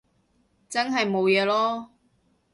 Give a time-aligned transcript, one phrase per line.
[0.67, 1.89] 真係冇嘢囉